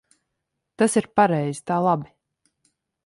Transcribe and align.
Tas 0.81 0.97
ir 1.01 1.07
pareizi. 1.21 1.63
Tā 1.73 1.77
labi. 1.89 2.11